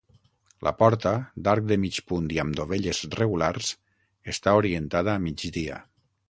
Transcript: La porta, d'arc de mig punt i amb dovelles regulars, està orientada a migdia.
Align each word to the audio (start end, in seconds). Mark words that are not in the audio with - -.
La 0.67 0.71
porta, 0.77 1.11
d'arc 1.47 1.67
de 1.71 1.77
mig 1.83 1.99
punt 2.11 2.29
i 2.37 2.39
amb 2.45 2.55
dovelles 2.61 3.03
regulars, 3.19 3.69
està 4.35 4.57
orientada 4.63 5.15
a 5.15 5.23
migdia. 5.29 5.79